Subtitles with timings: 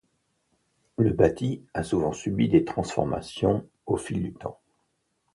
[0.97, 4.59] Le bâti a souvent subi des transformations au fil du temps.